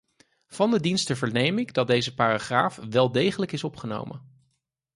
[0.47, 4.29] Van de diensten verneem ik dat deze paragraaf wel degelijk is opgenomen.